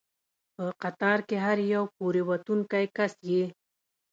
په 0.55 0.65
قطار 0.81 1.19
کې 1.27 1.37
هر 1.45 1.57
یو 1.73 1.83
پورې 1.95 2.21
ووتونکی 2.23 2.85
کس 2.97 3.13
یې. 3.29 3.45